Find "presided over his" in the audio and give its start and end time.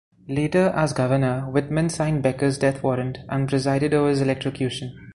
3.47-4.19